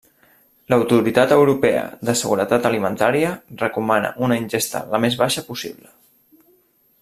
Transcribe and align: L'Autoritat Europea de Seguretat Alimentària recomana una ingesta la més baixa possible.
L'Autoritat 0.73 1.33
Europea 1.35 1.83
de 2.09 2.15
Seguretat 2.21 2.65
Alimentària 2.71 3.35
recomana 3.61 4.13
una 4.29 4.41
ingesta 4.45 4.85
la 4.95 5.05
més 5.07 5.23
baixa 5.23 5.49
possible. 5.53 5.97